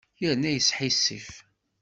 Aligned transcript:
Yerna 0.21 0.49
yesḥissif. 0.51 1.29